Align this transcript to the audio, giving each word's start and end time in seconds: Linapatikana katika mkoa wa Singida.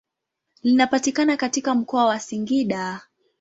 Linapatikana 0.63 1.37
katika 1.37 1.75
mkoa 1.75 2.05
wa 2.05 2.19
Singida. 2.19 3.01